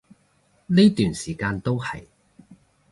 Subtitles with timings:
[0.65, 2.07] 呢段時間都係